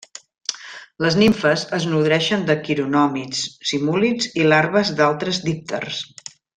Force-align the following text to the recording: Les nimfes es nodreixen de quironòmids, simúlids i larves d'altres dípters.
Les 1.05 1.17
nimfes 1.23 1.65
es 1.79 1.85
nodreixen 1.91 2.47
de 2.49 2.57
quironòmids, 2.65 3.45
simúlids 3.75 4.35
i 4.43 4.51
larves 4.53 4.95
d'altres 5.01 5.43
dípters. 5.51 6.05